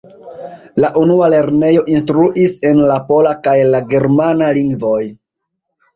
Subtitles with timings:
[0.83, 4.99] La unua lernejo instruis en la pola kaj la germana lingvoj.